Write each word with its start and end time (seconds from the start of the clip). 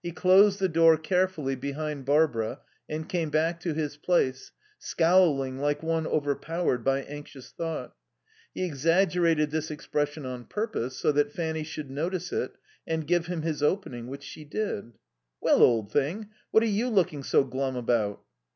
He 0.00 0.12
closed 0.12 0.60
the 0.60 0.68
door 0.68 0.96
carefully 0.96 1.56
behind 1.56 2.04
Barbara 2.04 2.60
and 2.88 3.08
came 3.08 3.30
back 3.30 3.58
to 3.62 3.74
his 3.74 3.96
place, 3.96 4.52
scowling 4.78 5.58
like 5.58 5.82
one 5.82 6.06
overpowered 6.06 6.84
by 6.84 7.00
anxious 7.02 7.50
thought. 7.50 7.92
He 8.54 8.64
exaggerated 8.64 9.50
this 9.50 9.72
expression 9.72 10.24
on 10.24 10.44
purpose, 10.44 10.96
so 10.96 11.10
that 11.10 11.32
Fanny 11.32 11.64
should 11.64 11.90
notice 11.90 12.32
it 12.32 12.52
and 12.86 13.08
give 13.08 13.26
him 13.26 13.42
his 13.42 13.60
opening, 13.60 14.06
which 14.06 14.22
she 14.22 14.44
did. 14.44 14.92
"Well, 15.40 15.60
old 15.64 15.90
thing, 15.90 16.28
what 16.52 16.62
are 16.62 16.66
you 16.66 16.88
looking 16.88 17.24
so 17.24 17.42
glum 17.42 17.74
about?" 17.74 18.22